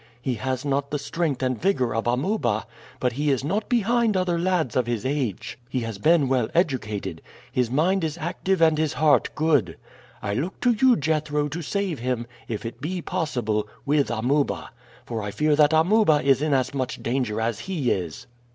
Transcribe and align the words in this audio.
He 0.19 0.33
has 0.33 0.65
not 0.65 0.89
the 0.89 0.97
strength 0.97 1.43
and 1.43 1.61
vigor 1.61 1.93
of 1.93 2.07
Amuba, 2.07 2.65
but 2.99 3.11
he 3.11 3.29
is 3.29 3.43
not 3.43 3.69
behind 3.69 4.17
other 4.17 4.39
lads 4.39 4.75
of 4.75 4.87
his 4.87 5.05
age. 5.05 5.59
He 5.69 5.81
has 5.81 5.99
been 5.99 6.27
well 6.27 6.49
educated. 6.55 7.21
His 7.51 7.69
mind 7.69 8.03
is 8.03 8.17
active 8.17 8.63
and 8.63 8.79
his 8.79 8.93
heart 8.93 9.29
good. 9.35 9.77
I 10.19 10.33
look 10.33 10.59
to 10.61 10.71
you, 10.71 10.95
Jethro, 10.95 11.47
to 11.49 11.61
save 11.61 11.99
him, 11.99 12.25
if 12.47 12.65
it 12.65 12.81
be 12.81 13.03
possible, 13.03 13.67
with 13.85 14.09
Amuba, 14.09 14.71
for 15.05 15.21
I 15.21 15.29
fear 15.29 15.55
that 15.55 15.71
Amuba 15.71 16.23
is 16.23 16.41
in 16.41 16.51
as 16.55 16.73
much 16.73 17.03
danger 17.03 17.39
as 17.39 17.59
he 17.59 17.91
is. 17.91 18.25